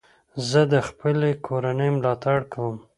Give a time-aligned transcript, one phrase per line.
[0.49, 2.75] زه د خپلي کورنۍ ملاتړ کوم.